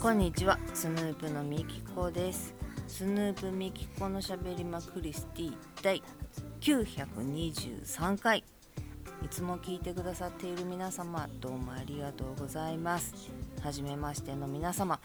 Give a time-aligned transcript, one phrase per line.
[0.00, 0.60] こんにちは。
[0.74, 2.54] スヌープのみきこです。
[2.86, 6.00] スヌープみきこのしゃべりまクリスティ第
[6.60, 8.44] 923回。
[9.24, 13.12] いつも聞いてくださっている皆様どうもありがとうございます。
[13.60, 15.00] はじめましての皆様。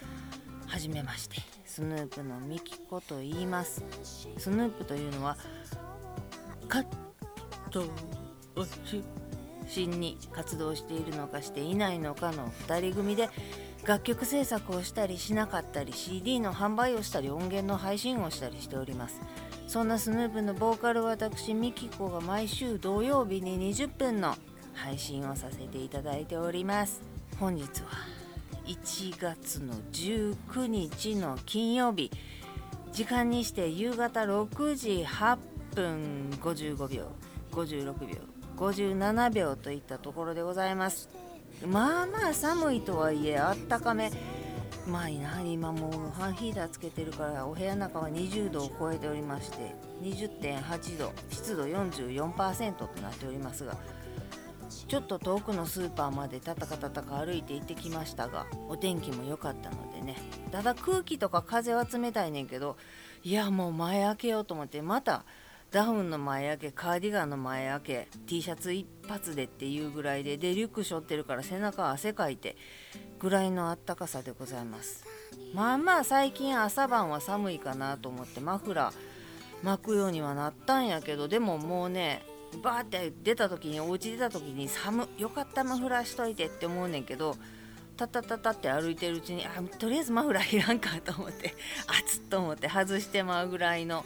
[0.68, 1.38] はじめまして。
[1.66, 3.84] スヌープのみきこと言います。
[4.38, 5.36] スヌープというのは
[6.70, 6.86] カッ
[7.72, 7.86] トを
[8.86, 9.02] 中
[9.68, 13.32] 心に活動しているのかしていないのかの2人組で
[13.86, 19.20] 楽曲制作をしたりしなかったり CD の販売をしたり音源の配信をしたりしております。
[19.68, 24.36] そんなスヌープのボーカル私ミキコが毎週土曜日に20分の
[24.74, 27.02] 配信をさせていただいております。
[27.40, 27.90] 本日は
[28.66, 32.10] 1月の19日の金曜日。
[32.94, 35.38] 時間にして夕方6時8
[35.76, 37.08] 分55秒
[37.52, 38.18] 56秒
[38.56, 41.10] 57秒といったところでございます。
[41.68, 44.12] まあまあ寒いとはいえあったかめ。
[44.88, 53.78] まあいな今もうファンヒーターつけてるからお部屋の中は20度を超えておりまして20.8度湿度44%となっておりますが
[54.90, 60.18] ちょっと遠くのスーパーまでたたかたたか歩いて行ってきましたがお天気も良かったのでね。
[60.52, 62.76] ただ空気とか風は冷たいねんけど
[63.24, 65.24] いやもう前開けようと思ってまた
[65.74, 72.56] ダウンの前開けカーディガンの前開け T シャツ一発でっていうぐらいででリュック背負ってるから背中汗かいて
[73.18, 75.04] ぐらいのあったかさでございます。
[75.56, 82.24] まあまあ最近朝晩は寒いかなと思ってマフラー巻くようにはなったんやけどでももうね
[82.62, 87.36] バーって出た時にお家出た時に寒よかったマフラーしといてって思うねんけど
[87.98, 91.56] タタタタって歩いてるうちにあとりあえずマフラーいらんかと思って
[91.88, 94.06] 熱っと思って外してまうぐらいの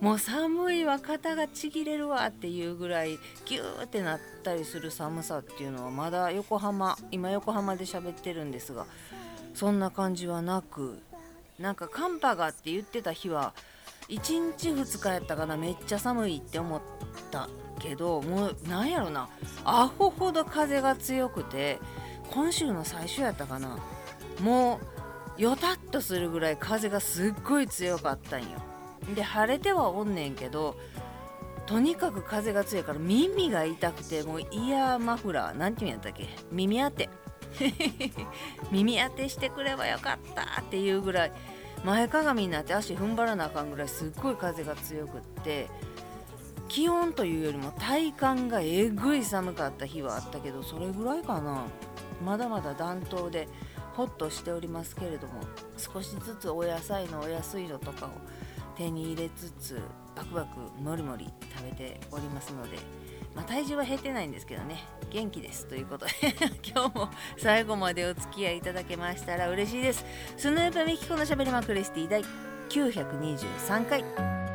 [0.00, 8.86] もう寒いわ肩がちぎれるわっていうぐらいギューってなったりする寒さっていうのはまだ横浜今横浜で喋ってるんですが
[9.54, 11.00] そんな感じはなく
[11.58, 13.54] なんか寒波がって言ってた日は
[14.08, 16.80] 1日2日やったかなめっちゃ寒いって思っ
[17.32, 17.48] た
[17.80, 19.28] けどもうなんやろな
[19.64, 21.80] アホほど風が強くて
[22.30, 23.78] 今週の最初やったかな
[24.40, 24.80] も
[25.38, 28.67] うよたっとするぐらい風がすっごい強かったんよ。
[29.14, 30.76] で晴れてはおんねんけど
[31.66, 36.28] とにかく風が強いから耳が痛くてもうイヤーマフラーなんて言うんやったっけ？
[36.50, 37.10] 耳当て。
[38.70, 41.32] 耳当てしてくればよかったっていうぐらい
[41.84, 45.68] 前かがみになって足踏ん張らなあかんぐらいすっごい風が強くって
[46.68, 51.64] 気温というよりも体感がえぐい寒かった日はあったけどそれぐらいかな。
[52.24, 53.48] まだまだ暖冬で
[53.94, 55.40] ホッとしておりますけれども
[55.76, 58.10] 少しずつお野菜のお安いのとかを
[58.78, 59.80] 手に入れつつ
[60.14, 62.78] バクバクもりもり食べておりますので、
[63.34, 66.12] まあ、体重は減ってないんですけどね元気ですということで
[66.64, 70.04] 今日も最後までお付き合いいただけましたら嬉しいです。
[70.36, 72.22] スヌープミキコのしゃべりまクリスティ第
[72.68, 74.47] 923回。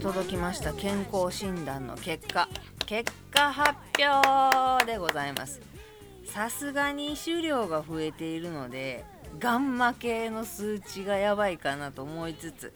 [0.00, 2.48] 届きました健康診断の結果
[2.86, 5.60] 結果発表でございます。
[6.24, 9.04] さすがに種量が増えているので
[9.38, 12.72] ガンマ系の数値がやばいかなと思いつつ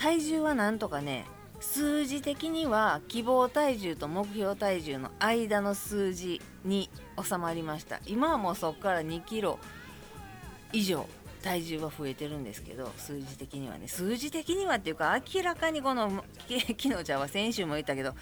[0.00, 1.26] 体重はなんとかね
[1.60, 6.90] 数字的には希望体重と目標体重の間の数字に
[7.22, 8.00] 収まりました。
[8.06, 9.60] 今はもうそこから2キロ
[10.72, 11.06] 以上。
[11.42, 13.88] 体重は増えてるんですけど数字的にはね。
[13.88, 18.14] 数字的にはっていうか明らかにこの 昨日じゃんは先週も言ったけど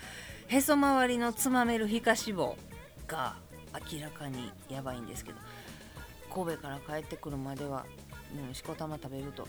[0.47, 2.57] へそ周りのつまめる皮下脂肪
[3.07, 3.37] が
[3.93, 5.39] 明らかにやばいんですけど
[6.33, 7.85] 神戸から帰ってくるまでは、
[8.49, 9.47] うん、しこたま食べると。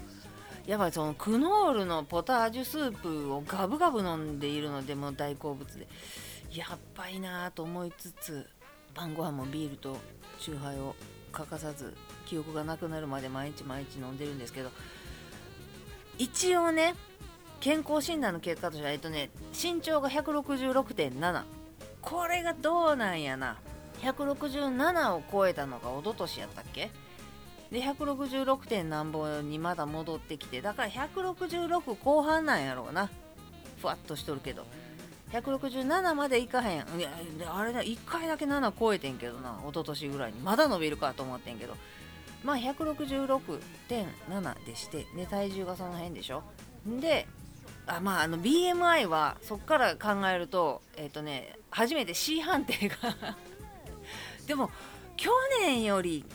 [0.66, 5.88] やばいそのクノールのポタージュスープをガブガブ飲んでいるのでもう大好物で。
[6.52, 8.48] やっばいなと思いつつ
[8.96, 9.98] 晩ご飯もビールと
[10.40, 10.96] チューハイを
[11.32, 11.96] 欠かさず
[12.30, 14.70] 記憶がなくなるまで毎日毎日飲んでるんですけど
[16.20, 16.94] 一応ね
[17.60, 21.44] 健康診断の結果としては、えっとね、身長が166.7
[22.02, 23.58] これがどうなんやな。
[24.02, 26.90] 167を超えたのが一昨年やったっけ？
[27.70, 33.10] で166点なんぼにまだ戻ってきてだから166後半なんやろうな。
[33.82, 34.66] ふわっとしとるけど。
[35.34, 36.80] 167までいかへん。
[36.98, 37.10] いや
[37.54, 40.40] あれだ1回だけ7超えてんけどな一昨年ぐらいに。
[40.40, 41.76] まだ伸びるかと思ってんけど。
[42.44, 46.44] まあ166.7でしてで体重がその辺でしょ。
[47.00, 47.28] で
[47.86, 52.96] あまああの BMI はそっから考えるとえっ、ー、とね初めて C 判定が
[54.48, 54.72] でも
[55.18, 55.32] 去
[55.62, 56.26] 年より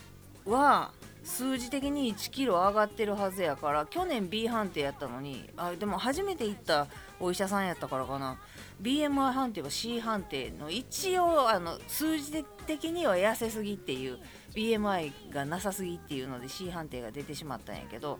[0.45, 0.93] は
[1.25, 6.87] 数字的に1キロ上がってるはずやから去年 B 判定やったのにあでも初めて行った
[7.19, 8.37] お医者さんやったからかな。
[8.82, 14.19] BMI 判定は C 判定の一応あの数字的には痩せすぎっていう
[14.55, 18.19] BMI がなさすぎっていうので C 判定が出てしまったんやけど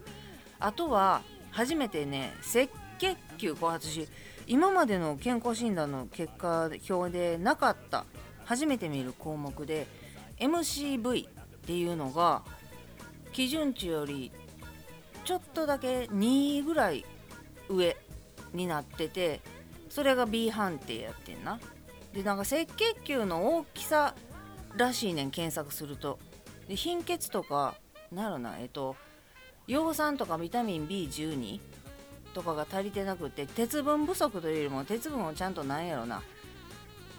[0.61, 2.69] あとは初めてね赤
[2.99, 4.09] 血球こう私
[4.47, 8.05] 今までの健康診断の結果表でなかった
[8.45, 9.87] 初めて見る項目で
[10.39, 11.31] MCV っ
[11.67, 12.43] ていうのが
[13.33, 14.33] 基準値より
[15.25, 17.05] ちょっとだけ2ぐらい
[17.69, 17.97] 上
[18.53, 19.41] になってて
[19.95, 21.61] それが B 判定やってんな。
[22.13, 24.17] でなんか赤血球の大きさ
[24.75, 26.19] らしいねん検索すると。
[26.67, 27.77] で貧血とか
[28.11, 28.97] なるなえっと
[29.69, 31.61] 葉酸とかビタミン B12
[32.35, 36.23] とかが足りてなくて鉄分不足というよりも鉄分をちゃんとなんやろな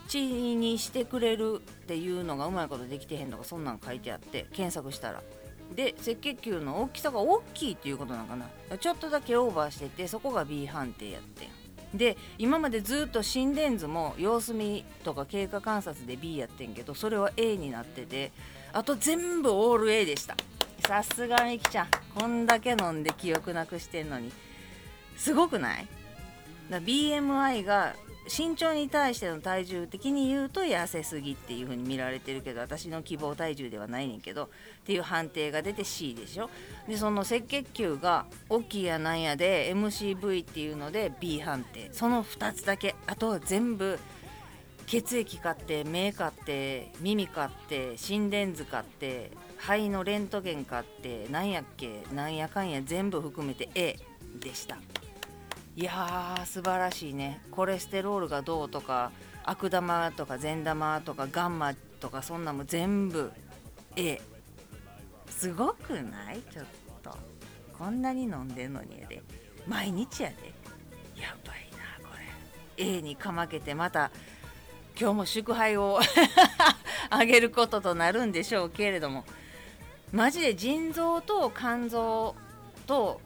[0.10, 5.24] 血にしてくれるっていうのがうまいことできてへんとかそんなん書いてあって検索したら。
[5.74, 8.50] で赤血球の大きさが大きいっていうことなのかな。
[8.77, 11.64] ちょっとだけオーバーしててそこが B 判定やってん。
[11.97, 18.31] で今までずっと心電図も様子見とか経過観察で B やってんけどそれは A になってて
[18.74, 20.36] あと全部オール A でした。
[20.88, 21.88] さすがみきちゃん。
[22.13, 24.31] こんだけ飲んで記憶なくしてんのに。
[25.18, 25.88] すごくない？
[26.69, 27.95] だ BMI が
[28.27, 34.48] 身長に対しての体重的に言うと痩せすぎっていう風に見られてるけど私の希望体重ではないねんけどっ
[34.86, 36.50] ていう判定が出て C でしょ？
[36.88, 41.89] でその赤血球が大きいやなんやで MCV っていうので B 判定。
[41.92, 44.00] その2つだけあとは全部
[44.88, 53.98] 血液買って目買って耳買って心電図買って肺のレントゲン買ってなんやっけなんやかんや全部含めて A
[54.39, 54.77] でした。
[55.75, 57.42] いやー素晴らしいね。
[57.51, 59.12] コレステロールがどうとか
[59.44, 63.31] 悪玉とか善玉とかガンマとかそんなも全部
[63.98, 64.22] A
[65.30, 66.39] すごくない？
[66.51, 66.66] ちょっ
[67.04, 67.18] と。
[67.77, 69.22] こんなに飲んでんのにやで。
[69.68, 70.36] 毎日やで。
[71.22, 72.16] やばいなこ
[72.77, 72.83] れ。
[72.83, 74.12] A にかまけてまた
[74.98, 76.00] 今日も祝杯を
[77.10, 79.25] あげることとなるんでしょうけれども。
[80.13, 82.33] マジで腎臓と肝臓
[82.88, 83.19] と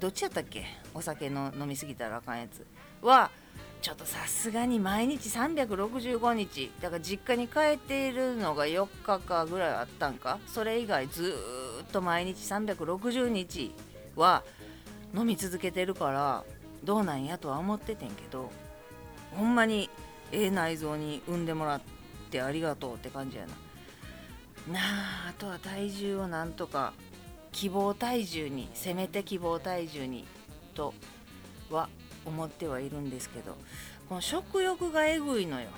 [0.00, 0.66] どっちやったっけ？
[0.94, 2.64] お酒の飲みすぎたらあかんやつ
[3.02, 3.30] は
[3.82, 10.38] ちょっとさすがに毎日365日だから実家に帰っているのが4日かぐらいあったんか？
[10.46, 11.34] それ以外ず
[11.82, 13.74] っと毎日360日
[14.16, 14.42] は
[15.14, 16.44] 飲み続けてるから
[16.82, 18.50] どうなんやとは思っててんけど
[19.36, 19.90] ほんまに
[20.32, 21.80] ええ内臓に産んでもらっ
[22.30, 23.52] てありがとうって感じやな。
[24.72, 26.94] なああとは体重をなんとか
[27.52, 30.24] 希望体重にせめて希望体重に
[30.74, 30.92] と
[31.70, 31.88] は
[32.26, 33.56] 思ってはいるんですけど
[34.08, 35.68] この食欲がえぐいのよ。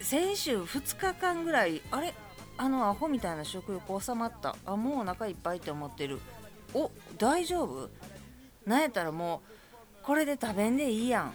[0.00, 2.14] 先週2日間ぐらいあれ？
[2.56, 4.56] あのアホみたいな食欲収まった。
[4.64, 6.20] あもうお腹いっぱいって思ってる。
[6.72, 7.90] お大丈夫？
[8.64, 9.42] なんやったらも
[10.02, 11.28] うこれで食べんでいいやん。
[11.28, 11.32] っ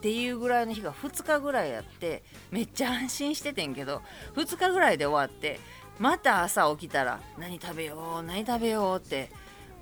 [0.00, 4.02] ていうぐらいの日が2日ぐらいやってめっちゃ安心しててんけど
[4.34, 5.58] 2日ぐらいで終わって
[5.98, 9.30] また朝起きたら何食べよう何食べようって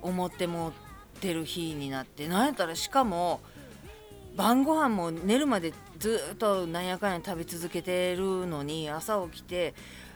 [0.01, 0.71] 思ってもっ
[1.19, 3.41] てる日になってなんやったらしかも
[4.35, 9.73] 晩ご飯も寝るまでずっとなんやかんや食べ続けてるのに朝起きて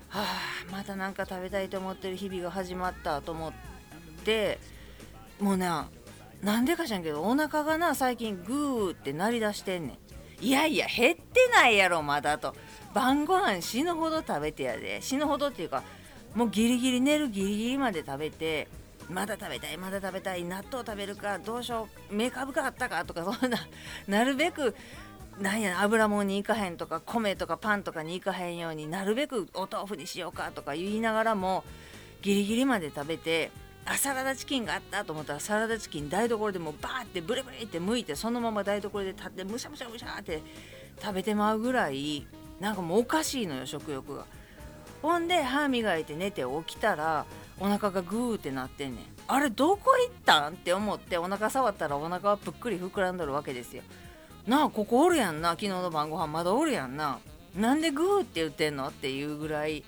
[0.09, 3.53] はあまた何か食べたいと思ってる日々が始まったと思っ
[4.23, 4.59] て
[5.39, 5.89] もうな
[6.41, 9.99] なんでかしらんけどお腹がな最近グーって鳴り出してんね
[10.41, 10.43] ん。
[10.43, 12.55] いやいや減ってないやろまだと。
[12.93, 14.99] 晩ご飯死ぬほど食べてやで。
[15.01, 15.83] 死ぬほどっていうか
[16.35, 18.67] もうギリギリ寝るギリギリまで食べて
[19.09, 23.57] まだ食べたいまだ食べたい納豆食べるかどうしようメーカブかあったかとかそんな
[24.07, 24.75] なるべく
[25.39, 31.63] なんや油もんに行かへんとか米とかパンとかに行かへんようになるべくお豆腐にしようかとか言いながらも
[32.21, 33.51] ギリギリまで食べて
[33.85, 40.41] あサラダチキンがあったと思ったらサラダチキン台所でもうバーってブリブリって剥いてそのまま台所で立ってむしゃむしゃむしゃって
[41.01, 42.27] 食べてまうぐらい
[42.59, 44.25] なんかもうおかしいのよ食欲が。
[45.01, 47.25] ほんで歯磨いて寝て起きたら
[47.59, 49.05] お腹がグーってなってんねん。
[49.27, 53.83] あれどこ行ったんって思ってお腹触ったらお腹はぷっくり膨らんどるわけですよ。
[54.45, 55.51] なあここおるやんな。
[55.51, 57.19] 昨日の晩ご飯まだおるやんな。
[57.55, 59.83] なんでグーって言ってんのっていうぐらい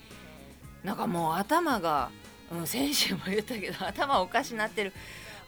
[0.82, 2.10] なんかもう頭が、
[2.52, 4.92] うん、先週も言ったけど頭おかしなってる。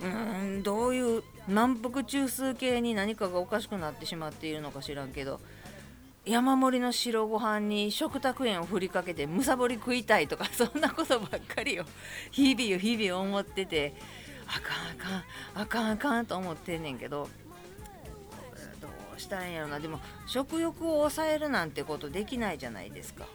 [0.00, 5.40] うんどういう満腹中枢系に何かがおかしくなってしまっているのか知らんけど。
[6.24, 11.84] 山盛りの白ご飯に食卓園を振りかけてむさぼり食いたいとか そんなことばっかりを
[12.30, 13.94] 日々を日々思ってて
[14.46, 17.28] あかんあかんあかんあかんと思ってんねんけど
[18.80, 19.80] どうしたらいいんやろな。
[19.80, 23.26] でも食欲を抑えるなんてことできないじゃないですか。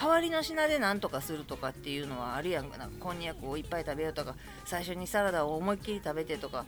[0.00, 2.88] 代わりの品で何とかするとかっていうのはあるやんかな。
[3.00, 6.66] こんにゃくをいっぱい食べようとか最初にサラダを思いっきり食べてとか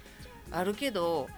[0.50, 1.28] あるけど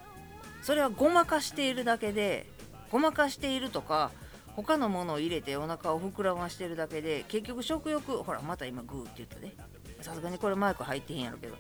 [0.63, 2.47] それはごまかしているだけで
[2.91, 4.11] ごまかしているとか
[4.57, 9.55] 他のものを入れてお腹を膨らましてるだけで結局食欲ほらまた今グーって言ったね
[10.01, 11.57] さすがにこれマイク入ってへんやろけど。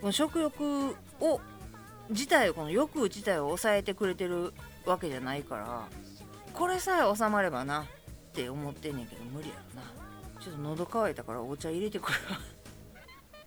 [0.00, 1.40] この食欲を
[2.10, 4.52] 自体この欲自体を抑えてくれてる
[4.84, 5.88] わけじゃないから
[6.52, 7.86] これさえ収まればなっ
[8.34, 9.86] て思ってんねんけど無理やろな。
[10.38, 12.18] ちょっと喉乾いたからお茶入れてくる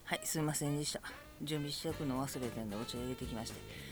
[0.04, 1.02] はいすいませんでした。
[1.44, 3.89] 準備しておくの忘れてんでお茶入れてきまして。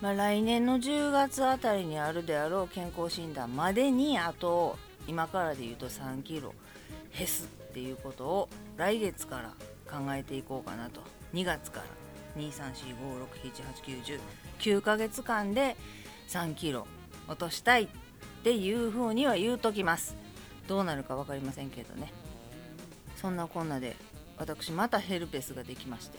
[0.00, 6.54] まあ、来年の10月あたりにあるであろう健康診断までにあと今からで言うと3キロ
[7.16, 9.52] 減すっていうことを来月から
[9.90, 11.00] 考えていこうかなと。
[11.34, 11.86] 2月から
[12.42, 15.76] 23456789109ヶ月間で
[16.28, 16.86] 3キロ
[17.28, 17.88] 落としたいっ
[18.42, 20.16] ていうふうには言うときます。
[20.66, 22.12] どうなるか分かりませんけどね。
[23.16, 23.96] そんなこんなで
[24.38, 26.18] 私またヘルペスができまして。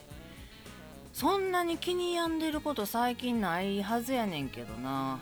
[1.13, 5.19] そんなに気に病んでること最近ないはずやねんけどな。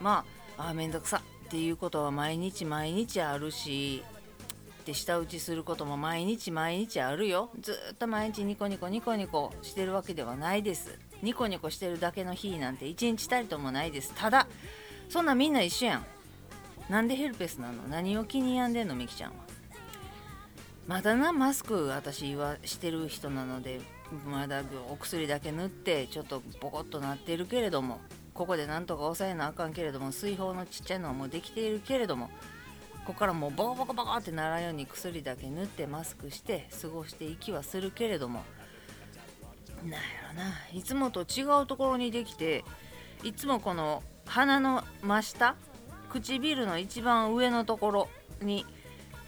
[0.00, 0.24] ま
[0.56, 1.22] ああめんどくさ。
[1.46, 4.02] っていうことは毎日毎日あるし
[4.80, 7.50] って舌打ちすることも毎日毎日あるよ。
[7.60, 10.98] ずっと毎日ニコニコニコニコしてるわけではないです。
[11.22, 14.12] ニコニコしてるだけの日なんて一日たりともないです。
[14.16, 14.48] ただ
[15.08, 16.06] そんなみんな一緒やん。
[16.90, 17.84] なんでヘルペスなの？
[17.88, 19.36] 何を気に病んでんのみきちゃんは。
[20.86, 23.80] まだなマスク私はしてる人なので。
[24.26, 28.00] まだお薬だけ塗ってちょっとボコッとなってるけれども
[28.34, 32.30] ここでなんとか抑えなあかんけれども水泡のちっちゃいのはもうできているけれども
[33.06, 38.42] ここからもうボコボコボコってならんように薬だけ塗ってマスクして過ごしていきはするけれども
[39.84, 39.98] なんや
[40.28, 40.52] ろな。
[40.72, 42.64] いつもと違うところにできて
[43.22, 45.56] いつもこの鼻の真下
[46.10, 48.08] 唇の一番上のところ
[48.42, 48.66] に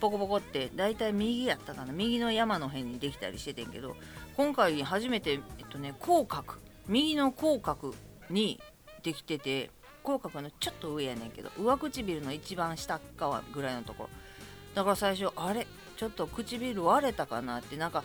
[0.01, 1.93] ポコポコって大体右やったかな。
[1.93, 3.97] 右の山の辺にできたりしててんけど
[4.39, 6.55] 今回初めて、えっとね、口角
[6.87, 7.93] 右の口角
[8.31, 8.61] に
[9.03, 9.69] できてて
[10.05, 14.11] 口角のちょっと上やねんけど上唇の一番下側ぐらいのところ。
[14.77, 15.67] だから最初あれ？
[15.97, 18.05] ちょっと唇割れたかなってなんか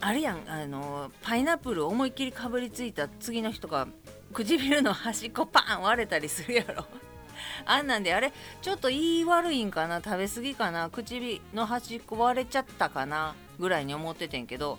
[0.00, 3.88] あれやんあのパイナップル思いっきりかぶりついた次の日とか
[4.32, 6.86] 唇の端っこパン割れたりするやろ。
[7.66, 8.32] あんなんであれ？
[8.62, 10.00] ちょっと言い悪いんかな？
[10.00, 10.88] 食べ過ぎかな？
[10.88, 13.34] 唇の端っこ割れちゃったかな？
[13.58, 14.78] ぐらいに思っててんけど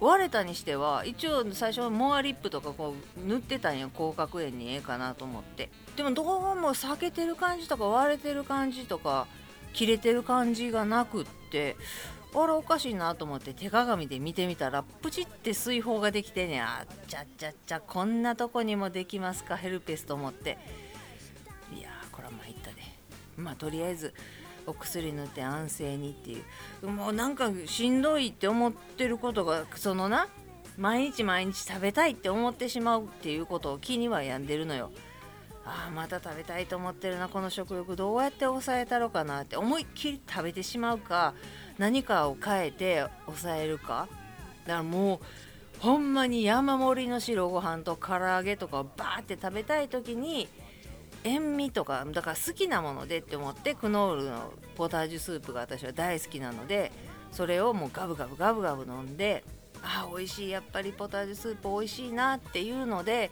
[0.00, 5.70] 割れたにしては一応最初モアリップとかこう塗ってたんよ広角炎にええかなと思って。
[5.96, 9.26] でもどうも裂けてる感じとか割れてる感じとか
[9.72, 11.76] 切れてる感じがなくって
[12.34, 20.58] あれおかしいなと思って手鏡で見てみたらプチって水泡ができてねあっちゃっちゃっちゃこんなとこにもできますかヘルペスと思って。
[21.76, 22.76] いやーこれは参ったで
[23.36, 24.14] まあとりあえず
[24.68, 26.42] お薬塗って安静にってい
[26.82, 30.28] うもうなんかしんどいって思ってることがそのな
[30.76, 34.90] 毎日毎日食べたいって思ってしまうっていうことを気には病んでるのよ。
[35.64, 41.34] ああまた食べたいと思ってるなこの食欲どうやって抑えたろかなって思いっきり食べてしまうか
[41.76, 44.08] 何かを変えて抑えるか
[44.66, 45.18] だからもう
[45.80, 50.48] ほんまに山盛りの白ご飯と唐揚げとかをバーって食べたい時に
[51.24, 56.92] 塩味とかだから好きなものでって思ってクノールのポタージュスープが私は大好きなので
[57.32, 59.44] それをもうガブガブガブガブ飲んで
[59.82, 63.30] あ美味しいやっぱりポタージュスープ美味しいなっていうので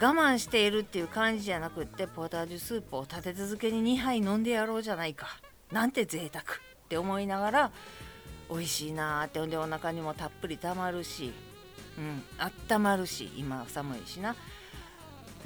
[0.00, 5.28] 我慢しているっていう感じじゃなくってポタージュスープを立て続けに2杯飲んでやろうじゃないか
[5.70, 6.46] なんて贅沢っ
[6.88, 7.72] て思いながら
[8.50, 11.32] 美味しいなってほんでお腹にもたっぷりたまるし
[11.96, 14.34] うんあったまるし今寒いしな。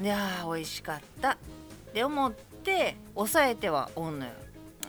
[0.01, 1.33] いやー美味しかった。
[1.33, 1.37] っ
[1.93, 4.33] て思って抑えてはおんのよ。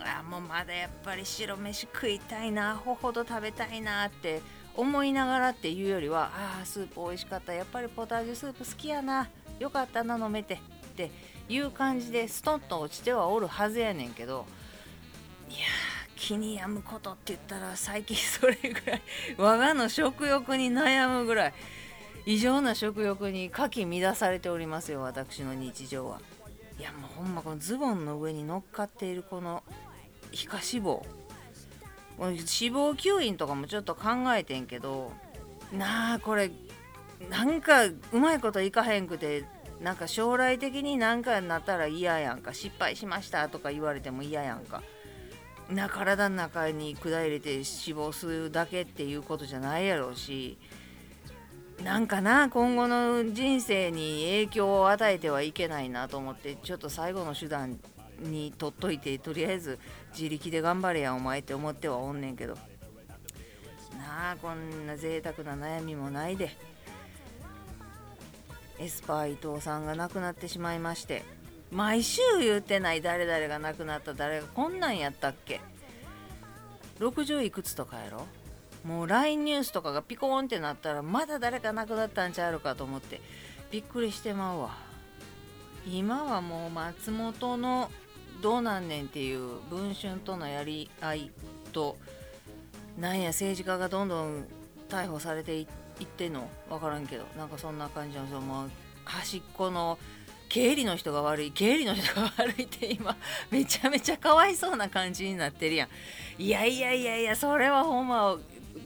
[0.01, 4.41] あもうまだやっぱり白飯食いたいなほほど食べたいなって
[4.75, 7.53] 思いながらっていうよりはあースープ美味しかった。
[7.53, 9.29] やっぱりポタージュスープ好きやな。
[9.59, 10.55] よかったな飲めて。
[10.55, 10.57] っ
[11.01, 11.11] て
[11.47, 14.45] いう感じでストンと落ちてはおるはずやねんけど
[15.49, 15.59] いや
[16.15, 19.01] 気に病むことって言ったら最近それぐらい
[19.37, 21.53] 我がの食欲に悩むぐらい
[22.25, 26.21] 異常な食欲にかき乱されておりますよ私の日常は。
[26.79, 29.63] いやもうほんまこのズボンの上に乗っかっているこの
[30.31, 31.03] 皮下脂肪。
[32.19, 35.13] 脂肪吸引とかもちょっと考えてんけど
[35.71, 36.51] なあこれ
[37.29, 39.45] なんかうまいこといかへんくて
[39.81, 42.53] なんか将来的に何かになったら嫌やんか。
[42.53, 44.83] 失敗しましたとか言われても嫌やんか。
[45.69, 50.57] な体の中に管入れて脂肪吸うだけっていうことじゃないやろうし。
[51.83, 57.79] なんかな今後の人生に影響を与えてはいけないなと思ってちょっと最後の手段
[58.19, 59.79] に取っといてとりあえず
[60.11, 62.55] 自力で頑張れやお前って思ってはおんねんけど。
[63.97, 66.51] なあこんな贅沢な悩みもないで。
[68.77, 71.23] エスパー伊藤さんが亡くなってしまいまして。
[71.71, 75.61] 毎週言うてない誰々が亡くなった誰がこんなんやったっけ。
[76.99, 78.25] 60いくつとかやろ。
[78.83, 83.21] もう LINE ニュースとかがピコーンってなったらまだ誰か亡くなったんちゃうかと思って
[83.71, 84.77] びっくりしてまうわ。
[85.87, 87.91] 今はもう松本の
[88.41, 91.31] どうなんねんっていう文春とのやり合い
[91.73, 91.97] と
[92.97, 94.45] なんや政治家がどんどん
[94.89, 95.67] 逮捕されていっ
[96.05, 96.47] てんの？
[96.69, 97.25] 分からんけど。
[97.37, 98.69] なんかそんな感じのその
[99.05, 99.97] 端っこの
[100.47, 103.15] 経理の人が悪い経理の人が悪いって今
[103.51, 106.41] めちゃめちゃかわいそうな感じになってるやん。
[106.41, 108.37] いやいやいやいやそれはほんま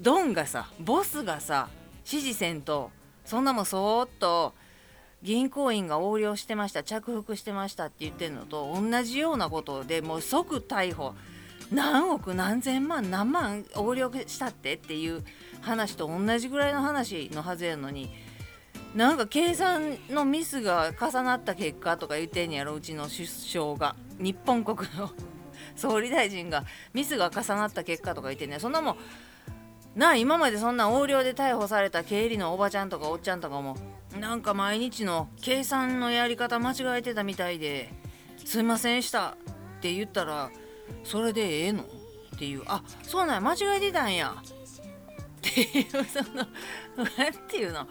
[0.02, 1.70] ドンがさボスがさ
[2.06, 2.92] 指示せんと
[3.26, 4.54] そんなもんそーっと
[5.22, 11.14] 銀行員が横領してました着服してましたって言ってるのと同じようなことでもう即逮捕。
[11.72, 15.24] 何億何千万何万横領したってっていう
[15.62, 18.12] 話と同じぐらいの話のはずやのに
[18.94, 23.96] なんか計算のミスが重なった結果とか言ってんやろうちの首相が。
[24.20, 25.10] 日本国の
[25.76, 28.98] 総理大臣がミスが重なった結果とか言ってんねそんなもん
[29.96, 33.78] なあ今までそんな横領で逮捕された経理のおばちゃんとかおっちゃんとかも
[34.20, 37.92] なんか毎日の計算のやり方間違えてたみたいで
[38.44, 40.50] すいませんでしたって言ったら
[41.04, 41.84] それでええの？
[41.84, 41.86] っ
[42.38, 44.36] ていうあそうなんや間違えてたんや。
[44.42, 46.48] っていうその
[47.18, 47.88] 何ていうの？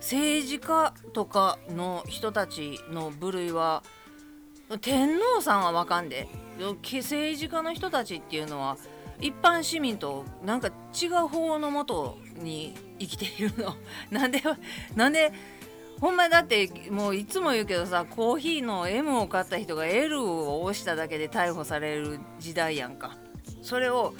[0.00, 3.82] 政治家とかの人たちの部類は
[4.80, 8.76] 天皇さんはわかんで政治家の人たちっていうのは
[9.20, 13.74] 一般市民となんか違う法のもとに生きているの。
[14.10, 14.42] なんで
[14.94, 15.32] なんで
[16.00, 23.16] ほんまだってもういつも言うけどさコーヒーの M を買った人が L を押しただけで逮捕される時代やんか。
[23.62, 24.14] それを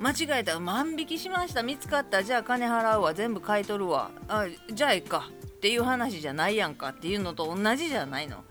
[0.00, 1.62] 間違えた万引きしました。
[1.62, 2.24] 見つかった。
[2.24, 3.14] じゃあ金払うわ。
[3.14, 4.10] 全部買い取るわ。
[4.26, 5.30] あじゃあええか。
[5.64, 8.44] っていう話じゃないやんかっていうのと同じじゃないの。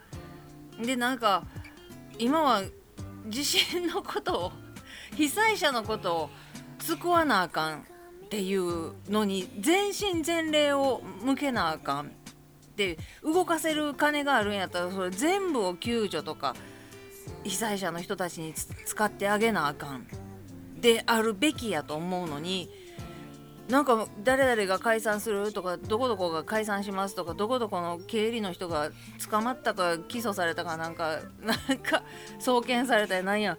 [0.82, 1.44] でなんか
[2.18, 2.64] 今は
[3.28, 4.52] 地震のことを
[5.16, 6.30] 被災者のことを
[6.80, 12.12] 救わなあかんっていうのに全身全霊を向けなあかん。
[12.74, 16.56] って動かせる金があるんやったらそれ全部を救助とか
[17.44, 20.08] 被災者の人たちに使ってあげなあかん。
[20.82, 22.70] であるべきやと思うのに
[23.70, 28.90] なんか誰々が解散するとかどこどこが解散しますとかどこどこの経理の人が
[29.30, 32.04] 捕まったか起訴されたかなんかなんか
[32.40, 33.58] 送検されたりなんや。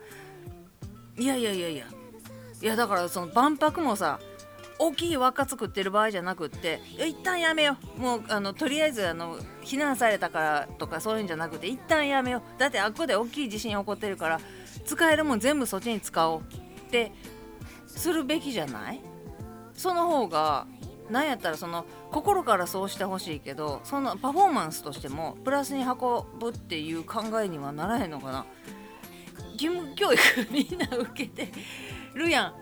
[1.17, 1.85] いやいやいやいや。
[2.63, 4.21] いやだからその万博もさ
[4.79, 8.01] 大きい輪っか作ってる場合じゃなくって一旦やめよう。
[8.01, 12.61] もうあのとりあえずあの避難されたからとかそういうんじゃなくて一旦やめよう。
[12.61, 14.41] だってあっこで大きい地震起こってるから
[14.85, 17.13] 使えるもん全部そっちに使おうって
[17.87, 19.01] するべきじゃない？
[19.75, 20.67] その方が
[21.11, 25.99] なんやったらその心からそうしてほしいけどそのパフォーマンスとしてもプラスに運
[26.39, 28.47] ぶっていう考えにはならへんのかな。
[29.55, 31.53] 義務教育みんな受けて
[32.15, 32.55] るや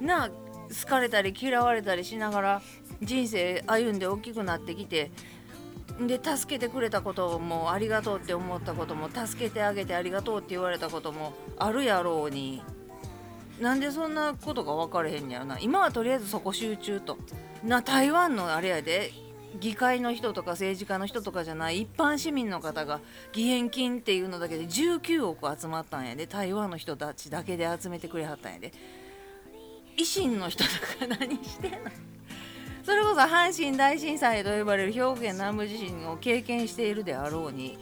[0.00, 0.06] ん。
[0.06, 2.62] なあ好かれたり嫌われたりしながら
[3.02, 5.10] 人生歩んで大きくなってきて
[6.00, 12.62] で助けてくれたこともありがとうって思ったことも助けてあげてありがとうって言われたこともあるやろうに。
[13.60, 15.60] なんでそんなことが分かれへんやろな。
[15.60, 17.18] 今はとりあえずそこ集中と。
[17.62, 19.12] な台湾のあれやで。
[19.60, 23.00] 議会の人とか政治家の人とかじゃない一般市民の方が
[23.34, 28.72] 義援金っていうのだけで19億集まったんやで台湾の人たちだけで集めてくれはったんやで。
[29.96, 31.78] 維新の人とか何してんの？
[32.84, 37.78] それこそ阪神大震災と呼ばれる兵庫県南部地震を経験しているであろうに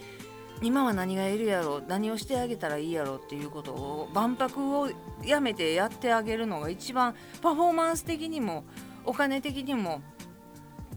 [0.60, 4.90] 今は何がいるやろ何をしてあげたらいいやろっていうことを万博を
[5.24, 8.62] やめてやってあげるのが一番パフォーマンス的にも
[9.04, 10.02] お金的にも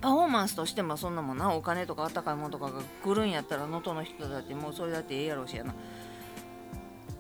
[0.02, 1.54] パフォーマンスとしてもそんなもんな。
[1.54, 5.74] お金とかあったかいもんとかが来るんやったら能登の人だってもうそれだってええやろうしやな。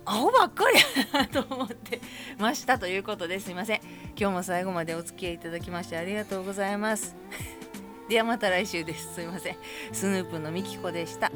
[0.08, 0.78] アホばっかり
[1.14, 2.00] やなと思って
[2.38, 3.82] ましたということですいません。
[4.18, 7.16] 今日も最後までお付き合いいただきましてありがとうございます。
[8.08, 9.16] ではまた来週です。
[9.16, 9.58] すいません。
[9.92, 11.32] スヌープのみきこでした。